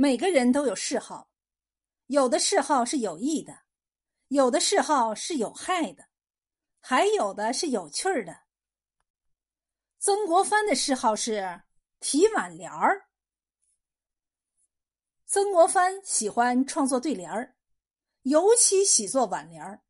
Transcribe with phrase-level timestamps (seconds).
[0.00, 1.28] 每个人都有嗜好，
[2.06, 3.64] 有的嗜好是有益的，
[4.28, 6.08] 有的嗜好是有害的，
[6.80, 8.44] 还有的是有趣的。
[9.98, 11.60] 曾国藩的嗜好是
[12.00, 13.10] 提挽联儿。
[15.26, 17.54] 曾国藩喜欢创作对联儿，
[18.22, 19.82] 尤其喜做挽联儿。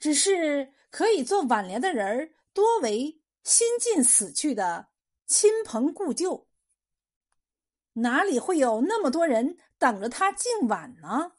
[0.00, 4.88] 只是可以做挽联的人儿多为新近死去的
[5.28, 6.47] 亲朋故旧。
[8.00, 11.32] 哪里会有那么多人等着他敬碗呢？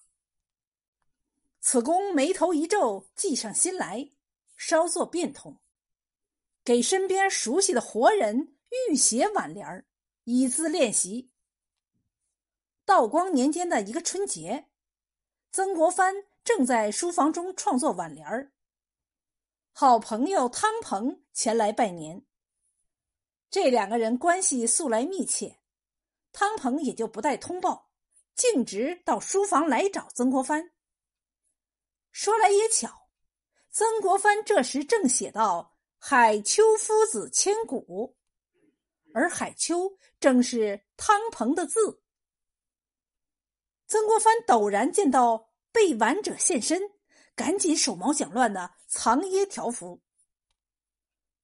[1.59, 4.11] 此公眉头一皱，计上心来，
[4.55, 5.59] 稍作变通，
[6.63, 8.55] 给身边熟悉的活人
[8.89, 9.85] 预写挽联儿，
[10.23, 11.31] 以资练习。
[12.85, 14.69] 道光年间的一个春节，
[15.51, 18.51] 曾国藩正在书房中创作挽联儿，
[19.71, 22.25] 好朋友汤鹏前来拜年。
[23.49, 25.58] 这两个人关系素来密切。
[26.31, 27.91] 汤鹏也就不带通报，
[28.35, 30.71] 径直到书房来找曾国藩。
[32.11, 33.09] 说来也巧，
[33.71, 38.15] 曾国藩这时正写到“海丘夫子千古”，
[39.13, 42.01] 而海丘正是汤鹏的字。
[43.87, 46.81] 曾国藩陡然见到被挽者现身，
[47.35, 50.01] 赶紧手忙脚乱的藏掖条幅。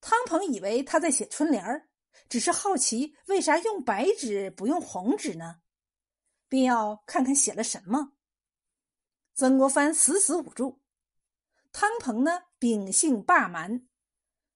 [0.00, 1.88] 汤鹏以为他在写春联儿。
[2.28, 5.60] 只是好奇，为啥用白纸不用红纸呢？
[6.48, 8.12] 便要看看写了什么。
[9.34, 10.80] 曾国藩死死捂住。
[11.72, 13.86] 汤鹏呢，秉性霸蛮，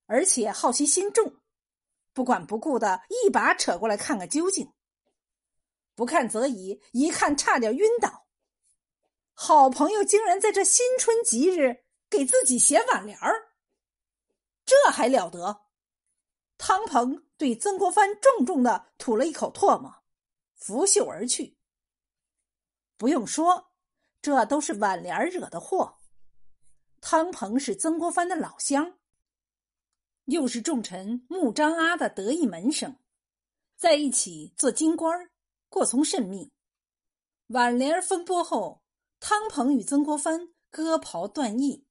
[0.07, 1.41] 而且好奇心重，
[2.15, 4.73] 不管不顾的一把扯过来看个究竟。
[5.95, 8.27] 不看则已，一看差点晕倒。
[9.35, 13.53] 好朋友竟然在这新春吉日给自己写挽联儿，
[14.65, 15.63] 这还了得！
[16.63, 19.91] 汤鹏对曾国藩重重的吐了一口唾沫，
[20.57, 21.57] 拂袖而去。
[22.99, 23.73] 不用说，
[24.21, 26.01] 这都是挽联惹的祸。
[27.01, 28.99] 汤鹏是曾国藩的老乡，
[30.27, 32.95] 又是重臣穆彰阿的得意门生，
[33.79, 35.31] 在一起做京官
[35.71, 36.53] 过从甚密。
[37.47, 38.83] 挽联风波后，
[39.19, 41.87] 汤鹏与曾国藩割袍断义。